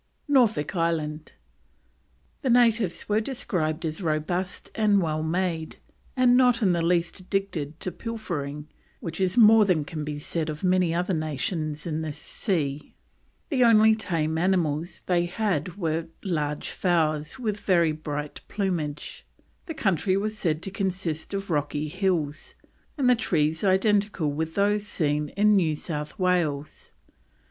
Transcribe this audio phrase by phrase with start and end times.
[0.27, 1.33] NORFOLK ISLAND.
[2.41, 5.77] The natives were described as robust and well made,
[6.17, 8.67] "and not in the least addicted to pilfering,
[8.99, 12.95] which is more than can be said of any other nation in this sea."
[13.49, 19.23] The only tame animals they had were large fowls with very bright plumage.
[19.67, 22.55] The country was said to consist of rocky hills,
[22.97, 26.89] and the trees identical with those seen in New South Wales.